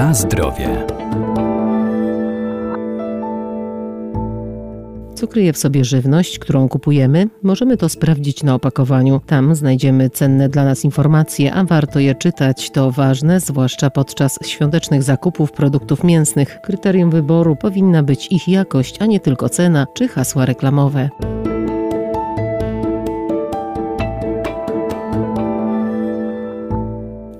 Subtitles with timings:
[0.00, 0.86] Na zdrowie.
[5.14, 7.28] Co kryje w sobie żywność, którą kupujemy?
[7.42, 9.20] Możemy to sprawdzić na opakowaniu.
[9.26, 12.70] Tam znajdziemy cenne dla nas informacje, a warto je czytać.
[12.70, 16.60] To ważne, zwłaszcza podczas świątecznych zakupów produktów mięsnych.
[16.62, 21.08] Kryterium wyboru powinna być ich jakość, a nie tylko cena czy hasła reklamowe.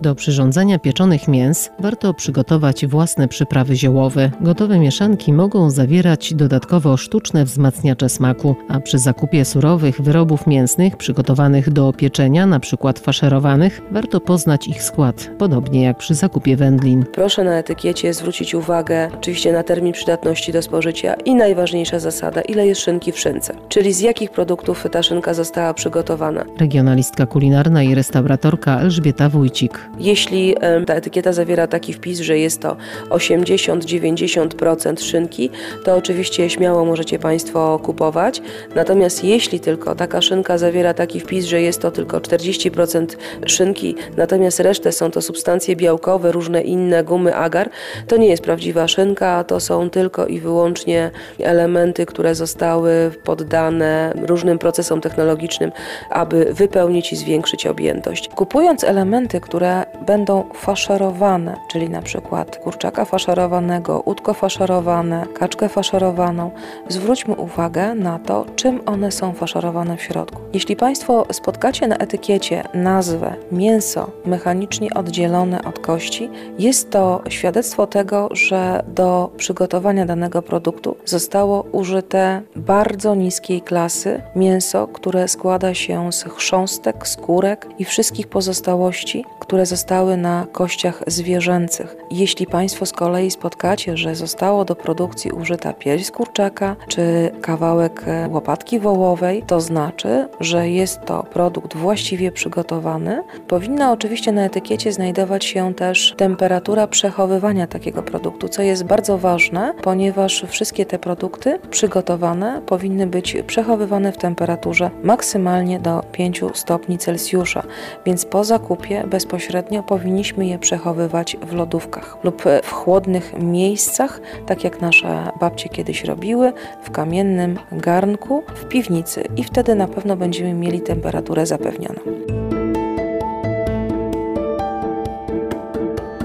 [0.03, 4.31] Do przyrządzania pieczonych mięs warto przygotować własne przyprawy ziołowe.
[4.41, 11.71] Gotowe mieszanki mogą zawierać dodatkowo sztuczne wzmacniacze smaku, a przy zakupie surowych wyrobów mięsnych przygotowanych
[11.71, 12.93] do pieczenia, np.
[13.03, 17.05] faszerowanych, warto poznać ich skład, podobnie jak przy zakupie wędlin.
[17.13, 22.67] Proszę na etykiecie zwrócić uwagę oczywiście na termin przydatności do spożycia i najważniejsza zasada, ile
[22.67, 26.45] jest szynki w szynce, czyli z jakich produktów ta szynka została przygotowana.
[26.61, 29.90] Regionalistka kulinarna i restauratorka Elżbieta Wójcik.
[29.99, 32.77] Jeśli ta etykieta zawiera taki wpis, że jest to
[33.09, 35.51] 80-90% szynki,
[35.85, 38.43] to oczywiście śmiało możecie Państwo kupować.
[38.75, 43.07] Natomiast jeśli tylko taka szynka zawiera taki wpis, że jest to tylko 40%
[43.47, 47.71] szynki, natomiast resztę są to substancje białkowe, różne inne gumy agar,
[48.07, 54.59] to nie jest prawdziwa szynka, to są tylko i wyłącznie elementy, które zostały poddane różnym
[54.59, 55.73] procesom technologicznym,
[56.11, 58.29] aby wypełnić i zwiększyć objętość.
[58.29, 66.51] Kupując elementy, które będą faszerowane, czyli na przykład kurczaka faszerowanego, udko faszerowane, kaczkę faszerowaną,
[66.89, 70.41] zwróćmy uwagę na to, czym one są faszerowane w środku.
[70.53, 78.29] Jeśli Państwo spotkacie na etykiecie nazwę mięso mechanicznie oddzielone od kości, jest to świadectwo tego,
[78.33, 86.25] że do przygotowania danego produktu zostało użyte bardzo niskiej klasy mięso, które składa się z
[86.25, 91.97] chrząstek, skórek i wszystkich pozostałości, które zostały na kościach zwierzęcych.
[92.11, 98.03] Jeśli Państwo z kolei spotkacie, że zostało do produkcji użyta pierś z kurczaka czy kawałek
[98.07, 103.23] e, łopatki wołowej, to znaczy, że jest to produkt właściwie przygotowany.
[103.49, 109.75] Powinna oczywiście na etykiecie znajdować się też temperatura przechowywania takiego produktu, co jest bardzo ważne,
[109.83, 117.63] ponieważ wszystkie te produkty przygotowane powinny być przechowywane w temperaturze maksymalnie do 5 stopni Celsjusza,
[118.07, 124.65] więc po zakupie bezpośrednio bezpośrednio, powinniśmy je przechowywać w lodówkach lub w chłodnych miejscach, tak
[124.65, 126.53] jak nasze babcie kiedyś robiły,
[126.83, 132.01] w kamiennym garnku, w piwnicy i wtedy na pewno będziemy mieli temperaturę zapewnioną.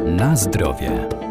[0.06, 1.25] Na zdrowie.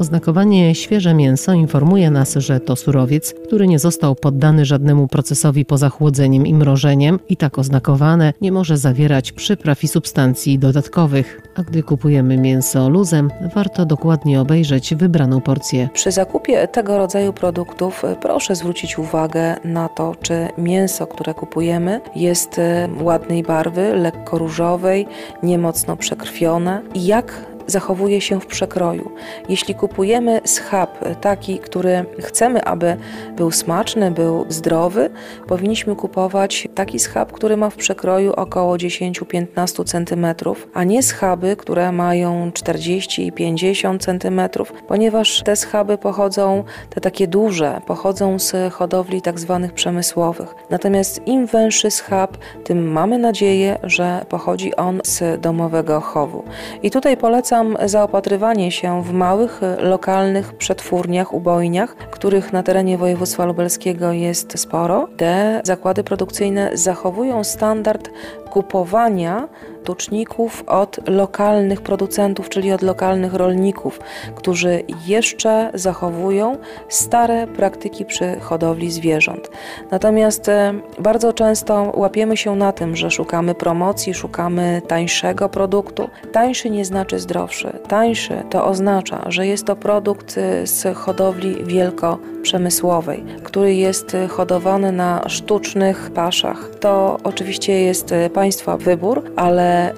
[0.00, 5.88] Oznakowanie świeże mięso informuje nas, że to surowiec, który nie został poddany żadnemu procesowi poza
[5.88, 11.40] chłodzeniem i mrożeniem i tak oznakowane nie może zawierać przypraw i substancji dodatkowych.
[11.54, 15.88] A gdy kupujemy mięso luzem, warto dokładnie obejrzeć wybraną porcję.
[15.92, 22.00] Przy zakupie tego rodzaju produktów e, proszę zwrócić uwagę na to, czy mięso, które kupujemy,
[22.16, 25.06] jest e, ładnej barwy, lekko różowej,
[25.42, 29.10] niemocno przekrwione i jak zachowuje się w przekroju.
[29.48, 32.96] Jeśli kupujemy schab taki, który chcemy, aby
[33.36, 35.10] był smaczny, był zdrowy,
[35.46, 40.26] powinniśmy kupować taki schab, który ma w przekroju około 10-15 cm,
[40.74, 44.40] a nie schaby, które mają 40 i 50 cm,
[44.88, 50.54] ponieważ te schaby pochodzą, te takie duże, pochodzą z hodowli tak zwanych przemysłowych.
[50.70, 56.44] Natomiast im węższy schab, tym mamy nadzieję, że pochodzi on z domowego chowu.
[56.82, 63.44] I tutaj polecam Polecam zaopatrywanie się w małych, lokalnych przetwórniach, ubojniach, których na terenie województwa
[63.44, 65.08] lubelskiego jest sporo.
[65.16, 68.10] Te zakłady produkcyjne zachowują standard
[68.50, 69.48] kupowania
[69.90, 74.00] tuczników od lokalnych producentów, czyli od lokalnych rolników,
[74.34, 76.56] którzy jeszcze zachowują
[76.88, 79.50] stare praktyki przy hodowli zwierząt.
[79.90, 86.08] Natomiast e, bardzo często łapiemy się na tym, że szukamy promocji, szukamy tańszego produktu.
[86.32, 87.78] Tańszy nie znaczy zdrowszy.
[87.88, 94.92] Tańszy to oznacza, że jest to produkt e, z hodowli wielkoprzemysłowej, który jest e, hodowany
[94.92, 96.70] na sztucznych paszach.
[96.80, 99.22] To oczywiście jest Państwa wybór,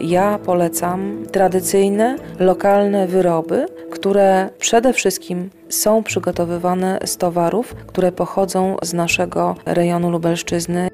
[0.00, 8.92] ja polecam tradycyjne, lokalne wyroby, które przede wszystkim są przygotowywane z towarów, które pochodzą z
[8.92, 10.88] naszego rejonu Lubelszczyzny.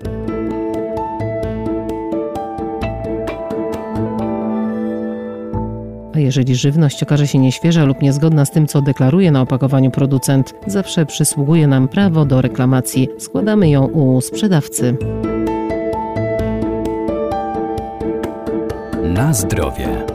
[6.14, 10.54] A jeżeli żywność okaże się nieświeża lub niezgodna z tym, co deklaruje na opakowaniu producent,
[10.66, 13.08] zawsze przysługuje nam prawo do reklamacji.
[13.18, 14.96] Składamy ją u sprzedawcy.
[19.18, 20.06] Na zdrowie.